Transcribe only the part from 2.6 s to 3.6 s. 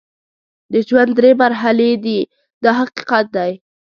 دا حقیقت دی.